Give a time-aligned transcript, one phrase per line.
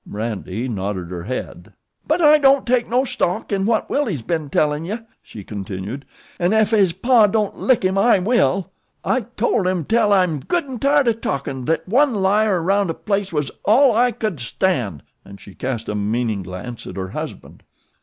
[0.03, 1.73] M'randy nodded her head.
[2.07, 6.05] "But I don't take no stock in what Willie's ben tellin' ye," she continued,
[6.39, 8.71] "'n' ef his paw don't lick him I will.
[9.05, 12.95] I told him tell I'm good an' tired o' talkin' thet one liar 'round a
[12.95, 17.61] place wuz all I could stand," and she cast a meaning glance at her husband.